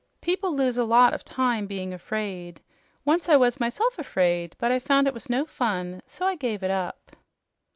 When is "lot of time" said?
0.83-1.67